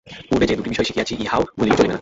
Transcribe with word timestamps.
পূর্বে 0.27 0.45
যে 0.49 0.57
দুইটি 0.57 0.69
বিষয় 0.73 0.87
শিখাইয়াছি, 0.87 1.13
উহাও 1.23 1.41
ভুলিলে 1.57 1.75
চলিবে 1.79 1.87
না। 1.89 1.89